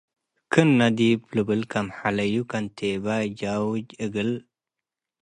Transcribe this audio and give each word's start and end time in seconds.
ክእነ 0.51 0.79
ዲብ 0.97 1.19
ልብል 1.35 1.61
ክም 1.71 1.87
ሐለዩ። 1.97 2.33
ከንቴባይ 2.51 3.25
ጃውጅ 3.39 3.87
እግል 4.05 4.31